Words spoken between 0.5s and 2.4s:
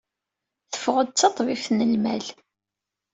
Teffeɣ-d d taṭbibt n lmal.